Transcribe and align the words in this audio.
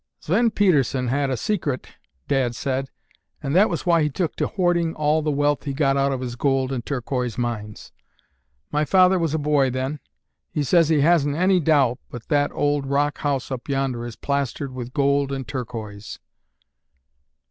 "Sven 0.19 0.49
Pedersen 0.49 1.09
had 1.09 1.29
a 1.29 1.37
secret—Dad 1.37 2.55
said—and 2.55 3.55
that 3.55 3.69
was 3.69 3.85
why 3.85 4.01
he 4.01 4.09
took 4.09 4.35
to 4.37 4.47
hoarding 4.47 4.95
all 4.95 5.21
the 5.21 5.29
wealth 5.29 5.65
he 5.65 5.73
got 5.73 5.95
out 5.95 6.11
of 6.11 6.21
his 6.21 6.35
gold 6.35 6.71
and 6.71 6.83
turquoise 6.83 7.37
mines. 7.37 7.91
My 8.71 8.83
father 8.83 9.19
was 9.19 9.35
a 9.35 9.37
boy 9.37 9.69
then. 9.69 9.99
He 10.49 10.63
says 10.63 10.89
he 10.89 11.01
hasn't 11.01 11.35
any 11.35 11.59
doubt 11.59 11.99
but 12.09 12.29
that 12.29 12.51
old 12.51 12.87
rock 12.87 13.19
house 13.19 13.51
up 13.51 13.69
yonder 13.69 14.03
is 14.03 14.15
plastered 14.15 14.73
with 14.73 14.91
gold 14.91 15.31
and 15.31 15.47
turquoise." 15.47 16.17